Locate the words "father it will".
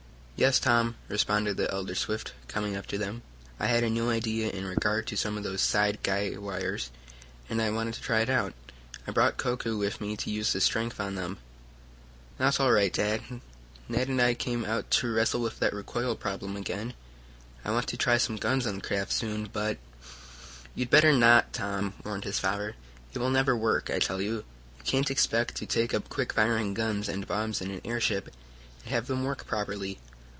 22.39-23.29